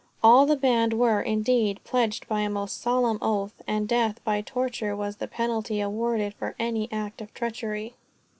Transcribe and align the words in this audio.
All 0.23 0.47
the 0.47 0.55
band 0.55 0.93
were, 0.93 1.21
indeed, 1.21 1.79
pledged 1.83 2.27
by 2.27 2.39
a 2.41 2.49
most 2.49 2.81
solemn 2.81 3.19
oath; 3.21 3.61
and 3.67 3.87
death, 3.87 4.19
by 4.23 4.41
torture, 4.41 4.95
was 4.95 5.17
the 5.17 5.27
penalty 5.27 5.79
awarded 5.79 6.33
for 6.33 6.55
any 6.57 6.91
act 6.91 7.21
of 7.21 7.31
treachery. 7.35 7.93